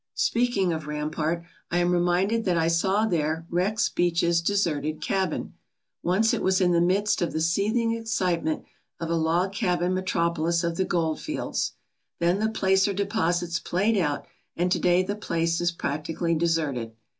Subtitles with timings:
[0.15, 5.53] Speaking of Rampart, I am reminded that I saw there Rex Beach's deserted cabin.
[6.01, 8.63] Once it was in the midst of the seething excitement
[8.99, 11.73] of a log cabin metropolis of the gold fields.
[12.17, 14.25] Then the placer deposits played out
[14.57, 16.93] and to day the place is practically deserted.